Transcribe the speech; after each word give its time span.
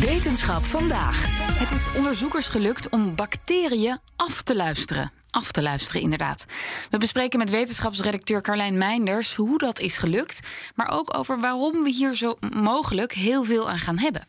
Wetenschap 0.00 0.64
vandaag. 0.64 1.24
Het 1.58 1.70
is 1.70 1.86
onderzoekers 1.96 2.48
gelukt 2.48 2.88
om 2.88 3.14
bacteriën 3.14 3.98
af 4.16 4.42
te 4.42 4.56
luisteren. 4.56 5.12
Af 5.30 5.52
te 5.52 5.62
luisteren, 5.62 6.00
inderdaad. 6.00 6.44
We 6.90 6.98
bespreken 6.98 7.38
met 7.38 7.50
wetenschapsredacteur 7.50 8.40
Carlijn 8.40 8.78
Meinders 8.78 9.34
hoe 9.34 9.58
dat 9.58 9.80
is 9.80 9.98
gelukt, 9.98 10.40
maar 10.74 10.90
ook 10.92 11.16
over 11.16 11.40
waarom 11.40 11.82
we 11.82 11.90
hier 11.90 12.14
zo 12.14 12.36
mogelijk 12.54 13.12
heel 13.12 13.44
veel 13.44 13.70
aan 13.70 13.78
gaan 13.78 13.98
hebben. 13.98 14.28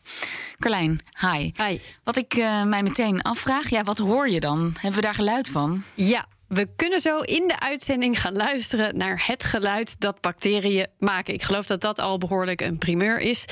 Carlijn, 0.54 1.00
hi. 1.32 1.50
Hi. 1.64 1.78
Wat 2.04 2.16
ik 2.16 2.34
eh, 2.34 2.64
mij 2.64 2.82
meteen 2.82 3.22
afvraag, 3.22 3.68
ja, 3.68 3.84
wat 3.84 3.98
hoor 3.98 4.28
je 4.28 4.40
dan? 4.40 4.72
Hebben 4.80 5.00
we 5.00 5.06
daar 5.06 5.14
geluid 5.14 5.48
van? 5.48 5.82
Ja, 5.94 6.26
we 6.50 6.68
kunnen 6.76 7.00
zo 7.00 7.20
in 7.20 7.48
de 7.48 7.60
uitzending 7.60 8.20
gaan 8.20 8.36
luisteren 8.36 8.96
naar 8.96 9.22
het 9.26 9.44
geluid 9.44 10.00
dat 10.00 10.20
bacteriën 10.20 10.86
maken. 10.98 11.34
Ik 11.34 11.42
geloof 11.42 11.66
dat 11.66 11.80
dat 11.80 11.98
al 11.98 12.18
behoorlijk 12.18 12.60
een 12.60 12.78
primeur 12.78 13.18
is. 13.18 13.44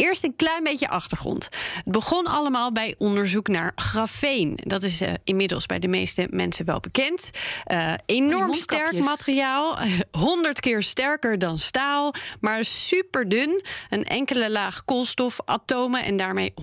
Eerst 0.00 0.24
een 0.24 0.36
klein 0.36 0.62
beetje 0.62 0.88
achtergrond. 0.88 1.44
Het 1.44 1.84
begon 1.84 2.26
allemaal 2.26 2.72
bij 2.72 2.94
onderzoek 2.98 3.48
naar 3.48 3.72
grafeen. 3.74 4.58
Dat 4.62 4.82
is 4.82 5.02
uh, 5.02 5.12
inmiddels 5.24 5.66
bij 5.66 5.78
de 5.78 5.88
meeste 5.88 6.26
mensen 6.30 6.64
wel 6.64 6.80
bekend. 6.80 7.30
Uh, 7.72 7.92
enorm 8.06 8.54
sterk 8.54 8.98
materiaal, 8.98 9.78
100 10.10 10.60
keer 10.60 10.82
sterker 10.82 11.38
dan 11.38 11.58
staal, 11.58 12.14
maar 12.40 12.64
super 12.64 13.28
dun. 13.28 13.62
Een 13.88 14.04
enkele 14.04 14.50
laag 14.50 14.84
koolstofatomen 14.84 16.04
en 16.04 16.16
daarmee 16.16 16.54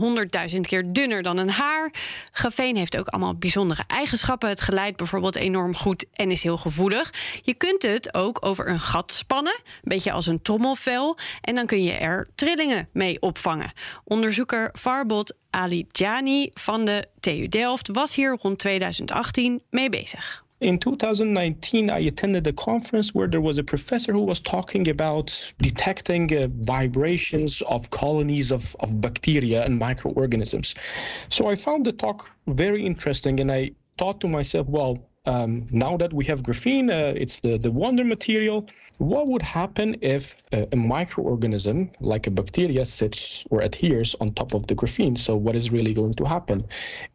100.000 0.55 0.59
keer 0.61 0.93
dunner 0.93 1.21
dan 1.21 1.37
een 1.37 1.49
haar. 1.49 1.91
Grafeen 2.31 2.75
heeft 2.75 2.97
ook 2.97 3.07
allemaal 3.07 3.35
bijzondere 3.35 3.83
eigenschappen. 3.87 4.49
Het 4.49 4.61
geleidt 4.61 4.97
bijvoorbeeld 4.97 5.35
enorm 5.35 5.75
goed 5.75 6.05
en 6.13 6.31
is 6.31 6.43
heel 6.43 6.57
gevoelig. 6.57 7.13
Je 7.41 7.53
kunt 7.53 7.81
het 7.81 8.13
ook 8.13 8.45
over 8.45 8.69
een 8.69 8.79
gat 8.79 9.11
spannen, 9.11 9.55
een 9.65 9.81
beetje 9.81 10.11
als 10.11 10.27
een 10.27 10.41
trommelvel, 10.41 11.17
en 11.41 11.55
dan 11.55 11.65
kun 11.65 11.83
je 11.83 11.93
er 11.93 12.27
trillingen 12.35 12.89
mee 12.93 13.25
opvangen. 13.27 13.71
Onderzoeker 14.03 14.69
Farbot 14.73 15.35
Ali 15.49 15.85
Jani 15.87 16.49
van 16.53 16.85
de 16.85 17.05
TU 17.19 17.47
Delft 17.47 17.87
was 17.87 18.15
hier 18.15 18.37
rond 18.41 18.59
2018 18.59 19.61
mee 19.69 19.89
bezig. 19.89 20.45
In 20.59 20.79
2019, 20.79 21.89
I 21.89 22.07
attended 22.07 22.47
a 22.47 22.53
conference 22.53 23.13
where 23.13 23.27
there 23.29 23.41
was 23.41 23.57
a 23.57 23.63
professor 23.63 24.11
who 24.11 24.25
was 24.25 24.39
talking 24.39 24.89
about 24.89 25.53
detecting 25.57 26.33
uh, 26.33 26.47
vibrations 26.65 27.61
of 27.61 27.89
colonies 27.89 28.51
of, 28.51 28.75
of 28.79 28.99
bacteria 28.99 29.63
and 29.63 29.77
microorganisms. 29.77 30.73
So 31.29 31.51
I 31.51 31.55
found 31.55 31.85
the 31.85 31.91
talk 31.91 32.31
very 32.47 32.83
interesting, 32.83 33.39
and 33.39 33.51
I 33.51 33.71
thought 33.99 34.19
to 34.21 34.27
myself, 34.27 34.67
well, 34.67 34.97
um, 35.27 35.67
now 35.71 35.97
that 35.97 36.13
we 36.13 36.25
have 36.25 36.41
graphene, 36.41 36.89
uh, 36.89 37.13
it's 37.15 37.41
the, 37.41 37.57
the 37.57 37.69
wonder 37.69 38.05
material. 38.05 38.65
What 38.97 39.27
would 39.27 39.41
happen 39.41 39.97
if 40.01 40.37
uh, 40.53 40.61
a 40.71 40.77
microorganism, 40.77 41.91
like 41.99 42.27
a 42.27 42.31
bacteria, 42.31 42.85
sits 42.85 43.43
or 43.49 43.61
adheres 43.61 44.15
on 44.21 44.33
top 44.33 44.53
of 44.53 44.65
the 44.67 44.75
graphene? 44.75 45.17
So, 45.17 45.35
what 45.35 45.55
is 45.55 45.71
really 45.71 45.93
going 45.93 46.13
to 46.13 46.25
happen? 46.25 46.63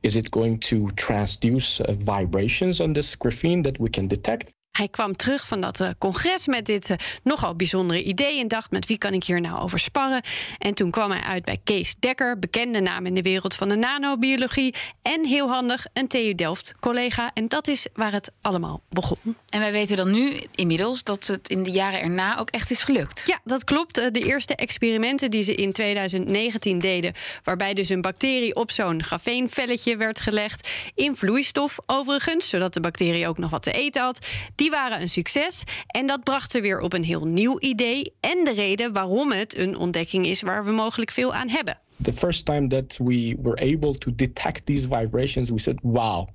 Is 0.03 0.17
it 0.17 0.31
going 0.31 0.61
to 0.71 0.89
transduce 0.89 1.81
uh, 1.81 1.95
vibrations 1.95 2.81
on 2.81 2.93
this 2.93 3.17
graphene 3.17 3.65
that 3.65 3.81
we 3.81 3.89
can 3.89 4.09
detect? 4.09 4.53
Hij 4.73 4.89
kwam 4.89 5.17
terug 5.17 5.47
van 5.47 5.61
dat 5.61 5.81
uh, 5.81 5.89
congres 5.99 6.47
met 6.47 6.67
dit 6.67 6.91
uh, 6.91 6.97
nogal 7.23 7.57
bijzondere 7.57 8.03
idee 8.03 8.41
en 8.41 8.49
dacht: 8.49 8.71
met 8.71 8.87
wie 8.87 8.99
kan 8.99 9.13
ik 9.13 9.25
hier 9.25 9.41
nou 9.41 9.61
over 9.61 9.79
sparren? 9.79 10.21
En 10.59 10.75
toen 10.75 10.91
kwam 10.91 11.11
hij 11.11 11.21
uit 11.21 11.45
bij 11.45 11.61
Kees 11.65 11.95
Dekker, 11.99 12.39
bekende 12.39 12.81
naam 12.81 13.07
in 13.07 13.15
de 13.15 13.23
wereld 13.23 13.55
van 13.55 13.69
de 13.69 13.77
nanobiologie. 13.77 14.75
En 15.03 15.25
heel 15.25 15.49
handig, 15.49 15.87
een 15.93 16.09
TU 16.09 16.35
Delft 16.35 16.75
collega. 16.81 17.31
En 17.35 17.49
dat 17.49 17.69
is 17.69 17.87
waar 17.95 18.13
het 18.13 18.33
allemaal 18.41 18.83
begon. 18.89 19.37
En 19.49 19.61
wij 19.61 19.73
weten 19.73 19.97
dan 19.97 20.11
nu 20.11 20.33
inmiddels 20.55 21.03
dat 21.03 21.27
het 21.27 21.49
in 21.49 21.63
de 21.63 21.71
jaren 21.71 22.01
erna 22.01 22.39
ook 22.39 22.51
echt 22.51 22.71
is 22.71 22.83
gelukt. 22.83 23.25
Ja, 23.27 23.41
dat 23.45 23.65
klopt. 23.65 23.95
De 23.95 24.25
eerste 24.25 24.55
experimenten 24.55 25.31
die 25.31 25.43
ze 25.43 25.55
in 25.55 25.73
2019 25.73 26.79
deden, 26.79 27.13
waarbij 27.43 27.75
dus 27.75 27.89
een 27.89 28.01
bacterie 28.01 28.55
op 28.55 28.71
zo'n 28.71 29.03
grafeenvelletje 29.03 29.97
werd 29.97 30.21
gelegd, 30.21 30.69
in 30.95 31.17
vloeistof 31.17 31.79
overigens, 31.87 32.49
zodat 32.49 32.75
de 32.75 32.81
bacterie 32.81 33.29
ook 33.29 33.39
nog 33.39 33.51
wat 33.51 33.63
te 33.63 33.73
eten 33.73 34.03
had 34.03 34.27
die 34.63 34.71
waren 34.71 35.01
een 35.01 35.09
succes. 35.09 35.65
En 35.87 36.07
dat 36.07 36.23
bracht 36.23 36.51
ze 36.51 36.61
weer 36.61 36.81
op 36.81 36.93
een 36.93 37.05
heel 37.05 37.25
nieuw 37.25 37.61
idee. 37.61 38.13
En 38.21 38.45
de 38.45 38.53
reden 38.55 38.93
waarom 38.93 39.33
het 39.33 39.57
een 39.57 39.77
ontdekking 39.77 40.27
is 40.27 40.43
waar 40.43 40.65
we 40.65 40.71
mogelijk 40.71 41.11
veel 41.11 41.35
aan 41.35 41.49
hebben. 41.49 41.79
The 42.03 42.13
first 42.13 42.45
time 42.47 42.69
that 42.69 42.99
we 43.05 43.37
were 43.43 43.75
able 43.75 43.99
to 43.99 44.15
detect 44.15 44.67
these 44.67 44.89
vibrations, 44.89 45.51
we 45.51 45.59
said, 45.59 45.79
wow, 45.83 46.29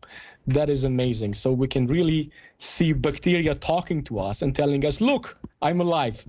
that 0.53 0.69
is 0.69 0.83
amazing. 0.83 1.35
So 1.35 1.57
we 1.57 1.67
can 1.67 1.87
really 1.87 2.29
see 2.57 2.95
bacteria 2.95 3.53
talking 3.55 4.03
to 4.03 4.19
us 4.19 4.41
and 4.41 4.55
telling 4.55 4.85
us, 4.85 4.99
look, 4.99 5.37
I'm 5.61 5.81
alive. 5.81 6.25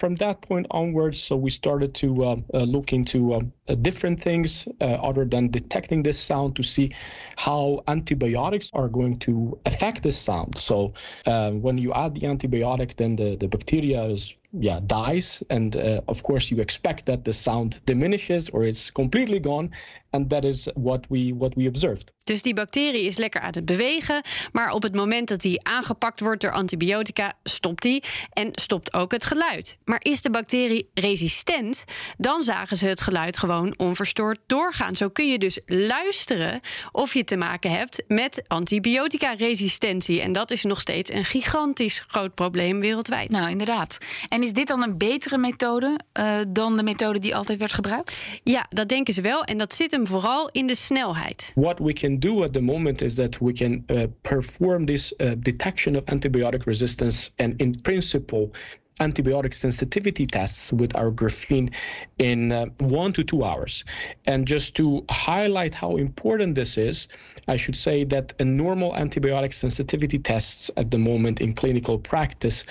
From 0.00 0.14
that 0.16 0.40
point 0.40 0.66
onwards, 0.70 1.20
so 1.20 1.36
we 1.36 1.50
started 1.50 1.92
to 1.96 2.24
uh, 2.24 2.36
uh, 2.54 2.60
look 2.60 2.94
into 2.94 3.34
um, 3.34 3.52
uh, 3.68 3.74
different 3.74 4.18
things 4.18 4.66
other 4.80 5.26
than 5.26 5.50
detecting 5.50 6.02
this 6.02 6.18
sound 6.18 6.56
to 6.56 6.62
see 6.62 6.90
how 7.36 7.82
antibiotics 7.86 8.70
are 8.72 8.88
going 8.88 9.18
to 9.18 9.58
affect 9.66 10.02
this 10.02 10.16
sound. 10.16 10.56
So 10.56 10.94
when 11.26 11.76
you 11.76 11.92
add 11.92 12.14
the 12.14 12.22
antibiotic, 12.22 12.96
then 12.96 13.14
the, 13.16 13.36
the 13.36 13.46
bacteria 13.46 14.04
is 14.04 14.34
yeah 14.52 14.80
dies 14.84 15.44
and 15.48 15.76
uh, 15.76 16.00
of 16.08 16.22
course 16.24 16.50
you 16.50 16.58
expect 16.58 17.06
that 17.06 17.24
the 17.24 17.32
sound 17.32 17.80
diminishes 17.86 18.48
or 18.48 18.64
it's 18.64 18.90
completely 18.90 19.38
gone 19.38 19.70
and 20.10 20.30
that 20.30 20.44
is 20.44 20.68
what 20.74 21.06
we 21.08 21.34
what 21.38 21.54
we 21.54 21.68
observed. 21.68 22.12
Dus 22.24 22.42
die 22.42 22.54
bacterie 22.54 23.04
is 23.04 23.16
lekker 23.16 23.40
aan 23.40 23.52
het 23.54 23.64
bewegen 23.64 24.22
maar 24.52 24.72
op 24.72 24.82
het 24.82 24.94
moment 24.94 25.28
dat 25.28 25.40
die 25.40 25.64
aangepakt 25.64 26.20
wordt 26.20 26.40
door 26.40 26.50
antibiotica 26.50 27.32
stopt 27.42 27.82
die 27.82 28.02
en 28.32 28.48
stopt 28.52 28.92
ook 28.92 29.12
het 29.12 29.24
geluid. 29.24 29.76
Maar 29.84 30.00
is 30.02 30.22
de 30.22 30.30
bacterie 30.30 30.90
resistent 30.94 31.84
dan 32.16 32.42
zagen 32.42 32.76
ze 32.76 32.86
het 32.86 33.00
geluid 33.00 33.36
gewoon 33.36 33.74
onverstoord 33.76 34.38
doorgaan. 34.46 34.96
Zo 34.96 35.08
kun 35.08 35.28
je 35.28 35.38
dus 35.38 35.60
luisteren 35.66 36.60
of 36.92 37.14
je 37.14 37.24
te 37.24 37.36
maken 37.36 37.70
hebt 37.70 38.02
met 38.08 38.42
antibiotica 38.46 39.32
resistentie 39.32 40.20
en 40.20 40.32
dat 40.32 40.50
is 40.50 40.62
nog 40.62 40.80
steeds 40.80 41.12
een 41.12 41.24
gigantisch 41.24 42.04
groot 42.06 42.34
probleem 42.34 42.80
wereldwijd. 42.80 43.30
Nou 43.30 43.50
inderdaad. 43.50 43.98
En 44.28 44.42
is 44.42 44.52
dit 44.52 44.68
dan 44.68 44.82
een 44.82 44.98
betere 44.98 45.38
methode 45.38 45.98
uh, 46.20 46.38
dan 46.48 46.76
de 46.76 46.82
methode 46.82 47.18
die 47.18 47.36
altijd 47.36 47.58
werd 47.58 47.72
gebruikt? 47.72 48.22
Ja, 48.42 48.66
dat 48.68 48.88
denken 48.88 49.14
ze 49.14 49.20
wel. 49.20 49.44
En 49.44 49.58
dat 49.58 49.74
zit 49.74 49.92
hem 50.00 50.08
vooral 50.08 50.48
in 50.52 50.66
de 50.66 50.74
snelheid. 50.74 51.52
What 51.54 51.80
we 51.80 51.92
can 51.92 52.18
do 52.18 52.42
at 52.42 52.52
the 52.52 52.60
moment 52.60 53.02
is 53.02 53.14
that 53.14 53.38
we 53.40 53.52
can 53.52 53.84
uh, 53.86 54.06
perform 54.22 54.86
this 54.86 55.12
uh, 55.12 55.34
detection 55.38 55.96
of 55.96 56.04
antibiotic 56.04 56.64
resistance 56.66 57.30
and 57.36 57.60
in 57.60 57.80
principle 57.80 58.50
antibiotic 58.98 59.54
sensitivity 59.54 60.26
tests 60.26 60.72
with 60.72 60.94
our 60.94 61.10
graphene 61.10 61.72
in 62.18 62.52
uh, 62.52 62.66
one 62.78 63.12
to 63.12 63.24
two 63.24 63.42
hours. 63.42 63.84
And 64.26 64.46
just 64.46 64.74
to 64.76 65.04
highlight 65.10 65.74
how 65.74 65.96
important 65.96 66.54
this 66.54 66.76
is, 66.76 67.08
I 67.48 67.56
should 67.56 67.76
say 67.76 68.04
that 68.04 68.34
a 68.40 68.44
normal 68.44 68.92
antibiotic 68.92 69.54
sensitivity 69.54 70.18
tests 70.18 70.70
at 70.76 70.90
the 70.90 70.98
moment 70.98 71.40
in 71.40 71.54
clinical 71.54 71.98
practice 71.98 72.64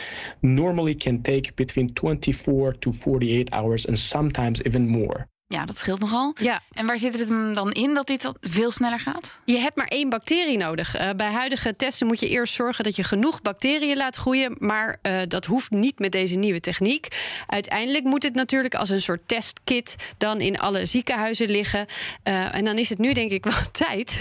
normally 0.44 0.94
can 0.94 1.23
take 1.23 1.56
between 1.56 1.89
24 1.89 2.73
to 2.73 2.91
48 2.94 3.50
hours 3.51 3.85
and 3.88 3.97
sometimes 3.97 4.62
even 4.66 4.88
more. 4.88 5.28
Ja, 5.51 5.65
dat 5.65 5.77
scheelt 5.77 5.99
nogal. 5.99 6.33
Ja. 6.39 6.61
En 6.73 6.85
waar 6.85 6.97
zit 6.97 7.19
het 7.19 7.29
hem 7.29 7.53
dan 7.53 7.71
in 7.71 7.94
dat 7.94 8.07
dit 8.07 8.31
veel 8.41 8.71
sneller 8.71 9.00
gaat? 9.00 9.41
Je 9.45 9.57
hebt 9.57 9.75
maar 9.75 9.88
één 9.88 10.09
bacterie 10.09 10.57
nodig. 10.57 11.00
Uh, 11.00 11.09
bij 11.15 11.31
huidige 11.31 11.75
testen 11.75 12.07
moet 12.07 12.19
je 12.19 12.29
eerst 12.29 12.53
zorgen 12.53 12.83
dat 12.83 12.95
je 12.95 13.03
genoeg 13.03 13.41
bacteriën 13.41 13.97
laat 13.97 14.15
groeien. 14.15 14.56
Maar 14.59 14.97
uh, 15.01 15.21
dat 15.27 15.45
hoeft 15.45 15.71
niet 15.71 16.00
met 16.00 16.12
deze 16.12 16.35
nieuwe 16.35 16.59
techniek. 16.59 17.07
Uiteindelijk 17.47 18.03
moet 18.03 18.24
het 18.24 18.35
natuurlijk 18.35 18.75
als 18.75 18.89
een 18.89 19.01
soort 19.01 19.27
testkit 19.27 19.95
dan 20.18 20.41
in 20.41 20.59
alle 20.59 20.85
ziekenhuizen 20.85 21.50
liggen. 21.50 21.85
Uh, 22.24 22.56
en 22.56 22.65
dan 22.65 22.77
is 22.77 22.89
het 22.89 22.97
nu 22.97 23.13
denk 23.13 23.31
ik 23.31 23.44
wel 23.53 23.71
tijd 23.71 24.19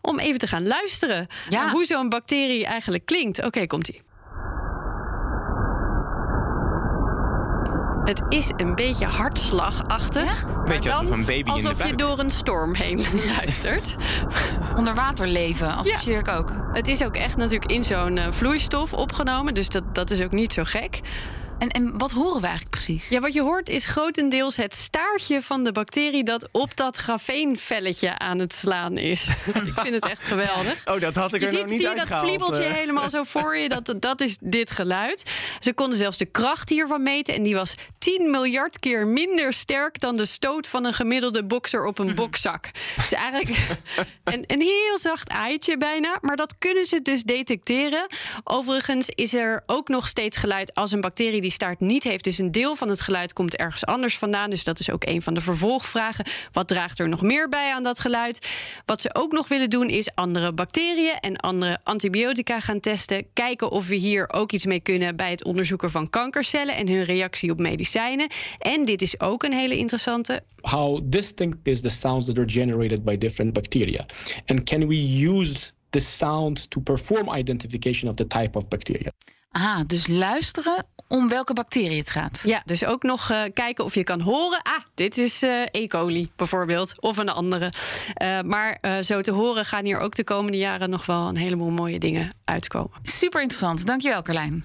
om 0.00 0.18
even 0.18 0.38
te 0.38 0.46
gaan 0.46 0.66
luisteren 0.66 1.26
ja. 1.48 1.70
hoe 1.70 1.84
zo'n 1.84 2.08
bacterie 2.08 2.66
eigenlijk 2.66 3.04
klinkt. 3.04 3.38
Oké, 3.38 3.46
okay, 3.46 3.66
komt-ie. 3.66 4.02
Het 8.10 8.22
is 8.28 8.50
een 8.56 8.74
beetje 8.74 9.06
hartslagachtig. 9.06 10.44
Ja? 10.46 10.62
Beetje 10.62 10.90
alsof 10.90 11.10
een 11.10 11.24
baby 11.24 11.50
alsof 11.50 11.62
in 11.62 11.68
de 11.68 11.76
buik. 11.76 11.90
je 11.90 11.96
door 11.96 12.18
een 12.18 12.30
storm 12.30 12.74
heen 12.74 13.04
luistert. 13.36 13.96
Onder 14.76 14.94
water 14.94 15.26
leven, 15.26 15.76
associeer 15.76 16.14
ja. 16.14 16.20
ik 16.20 16.28
ook. 16.28 16.52
Het 16.72 16.88
is 16.88 17.04
ook 17.04 17.16
echt 17.16 17.36
natuurlijk 17.36 17.70
in 17.70 17.84
zo'n 17.84 18.16
uh, 18.16 18.22
vloeistof 18.30 18.92
opgenomen. 18.92 19.54
Dus 19.54 19.68
dat, 19.68 19.94
dat 19.94 20.10
is 20.10 20.22
ook 20.22 20.32
niet 20.32 20.52
zo 20.52 20.62
gek. 20.64 21.00
En, 21.60 21.68
en 21.68 21.98
wat 21.98 22.10
horen 22.10 22.40
we 22.40 22.46
eigenlijk 22.46 22.70
precies? 22.70 23.08
Ja, 23.08 23.20
wat 23.20 23.32
je 23.32 23.42
hoort 23.42 23.68
is 23.68 23.86
grotendeels 23.86 24.56
het 24.56 24.74
staartje 24.74 25.42
van 25.42 25.64
de 25.64 25.72
bacterie 25.72 26.24
dat 26.24 26.48
op 26.52 26.76
dat 26.76 26.96
grafeenvelletje 26.96 28.18
aan 28.18 28.38
het 28.38 28.52
slaan 28.52 28.98
is. 28.98 29.26
ik 29.66 29.72
vind 29.74 29.94
het 29.94 30.06
echt 30.06 30.24
geweldig. 30.24 30.82
Oh, 30.84 31.00
dat 31.00 31.14
had 31.14 31.34
ik 31.34 31.40
je 31.40 31.46
er 31.46 31.52
ziet, 31.52 31.60
nog 31.60 31.70
niet 31.70 31.80
zie 31.80 31.88
je 31.88 32.04
dat 32.08 32.20
vliebeltje 32.20 32.64
eh. 32.64 32.74
helemaal 32.74 33.10
zo 33.10 33.24
voor 33.34 33.56
je? 33.56 33.68
Dat, 33.68 33.94
dat 33.98 34.20
is 34.20 34.36
dit 34.40 34.70
geluid. 34.70 35.30
Ze 35.58 35.74
konden 35.74 35.98
zelfs 35.98 36.18
de 36.18 36.26
kracht 36.26 36.68
hiervan 36.68 37.02
meten. 37.02 37.34
En 37.34 37.42
die 37.42 37.54
was 37.54 37.74
10 37.98 38.30
miljard 38.30 38.78
keer 38.78 39.06
minder 39.06 39.52
sterk 39.52 40.00
dan 40.00 40.16
de 40.16 40.26
stoot 40.26 40.66
van 40.66 40.84
een 40.84 40.94
gemiddelde 40.94 41.44
bokser 41.44 41.84
op 41.86 41.98
een 41.98 42.14
bokzak. 42.20 42.70
Dus 42.96 43.12
eigenlijk 43.12 43.78
een, 44.24 44.44
een 44.46 44.60
heel 44.60 44.98
zacht 44.98 45.30
aaitje 45.30 45.76
bijna. 45.76 46.18
Maar 46.20 46.36
dat 46.36 46.54
kunnen 46.58 46.84
ze 46.84 47.02
dus 47.02 47.22
detecteren. 47.22 48.06
Overigens 48.44 49.08
is 49.08 49.34
er 49.34 49.62
ook 49.66 49.88
nog 49.88 50.06
steeds 50.08 50.36
geluid 50.36 50.74
als 50.74 50.92
een 50.92 51.00
bacterie 51.00 51.40
die 51.40 51.49
staart 51.50 51.80
niet 51.80 52.04
heeft. 52.04 52.24
Dus 52.24 52.38
een 52.38 52.52
deel 52.52 52.76
van 52.76 52.88
het 52.88 53.00
geluid 53.00 53.32
komt 53.32 53.56
ergens 53.56 53.86
anders 53.86 54.18
vandaan. 54.18 54.50
Dus 54.50 54.64
dat 54.64 54.78
is 54.78 54.90
ook 54.90 55.04
een 55.04 55.22
van 55.22 55.34
de 55.34 55.40
vervolgvragen. 55.40 56.24
Wat 56.52 56.68
draagt 56.68 56.98
er 56.98 57.08
nog 57.08 57.22
meer 57.22 57.48
bij 57.48 57.74
aan 57.74 57.82
dat 57.82 58.00
geluid? 58.00 58.48
Wat 58.84 59.00
ze 59.00 59.14
ook 59.14 59.32
nog 59.32 59.48
willen 59.48 59.70
doen 59.70 59.88
is 59.88 60.14
andere 60.14 60.52
bacteriën 60.52 61.18
en 61.20 61.36
andere 61.36 61.78
antibiotica 61.82 62.60
gaan 62.60 62.80
testen. 62.80 63.26
Kijken 63.32 63.70
of 63.70 63.88
we 63.88 63.94
hier 63.94 64.32
ook 64.32 64.52
iets 64.52 64.66
mee 64.66 64.80
kunnen 64.80 65.16
bij 65.16 65.30
het 65.30 65.44
onderzoeken 65.44 65.90
van 65.90 66.10
kankercellen 66.10 66.76
en 66.76 66.88
hun 66.88 67.04
reactie 67.04 67.50
op 67.50 67.58
medicijnen. 67.58 68.28
En 68.58 68.84
dit 68.84 69.02
is 69.02 69.20
ook 69.20 69.42
een 69.42 69.52
hele 69.52 69.76
interessante. 69.76 70.42
How 70.60 71.00
distinct 71.04 71.56
is 71.62 71.80
the 71.80 71.88
sounds 71.88 72.26
that 72.26 72.38
are 72.38 72.48
generated 72.48 73.04
by 73.04 73.18
different 73.18 73.52
bacteria? 73.52 74.06
And 74.46 74.64
can 74.64 74.86
we 74.86 75.26
use 75.28 75.72
the 75.90 75.98
sound 75.98 76.70
to 76.70 76.80
perform 76.80 77.30
identification 77.36 78.10
of 78.10 78.16
the 78.16 78.26
type 78.26 78.58
of 78.58 78.68
bacteria? 78.68 79.12
Aha, 79.50 79.84
dus 79.84 80.06
luisteren 80.06 80.86
om 81.10 81.28
welke 81.28 81.52
bacterie 81.52 81.98
het 81.98 82.10
gaat. 82.10 82.40
Ja, 82.44 82.62
dus 82.64 82.84
ook 82.84 83.02
nog 83.02 83.30
eh, 83.30 83.42
kijken 83.54 83.84
of 83.84 83.94
je 83.94 84.04
kan 84.04 84.20
horen. 84.20 84.62
Ah, 84.62 84.80
dit 84.94 85.18
is 85.18 85.42
eh, 85.42 85.62
E. 85.70 85.86
coli 85.86 86.28
bijvoorbeeld, 86.36 87.00
of 87.00 87.16
een 87.16 87.28
andere. 87.28 87.72
Eh, 88.14 88.40
maar 88.40 88.78
zo 89.00 89.20
te 89.20 89.30
horen 89.30 89.64
gaan 89.64 89.84
hier 89.84 89.98
ook 89.98 90.14
de 90.14 90.24
komende 90.24 90.58
jaren 90.58 90.90
nog 90.90 91.06
wel 91.06 91.28
een 91.28 91.36
heleboel 91.36 91.70
mooie 91.70 91.98
dingen 91.98 92.34
uitkomen. 92.44 92.98
Super 93.02 93.42
interessant. 93.42 93.86
Dankjewel, 93.86 94.22
Carlijn. 94.22 94.64